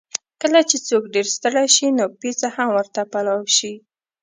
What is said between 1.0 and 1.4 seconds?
ډېر